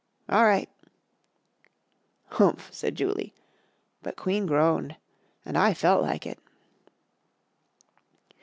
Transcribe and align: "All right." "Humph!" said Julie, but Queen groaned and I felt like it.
"All 0.27 0.45
right." 0.45 0.67
"Humph!" 2.29 2.69
said 2.73 2.95
Julie, 2.95 3.35
but 4.01 4.15
Queen 4.15 4.47
groaned 4.47 4.95
and 5.45 5.55
I 5.55 5.75
felt 5.75 6.01
like 6.01 6.25
it. 6.25 6.39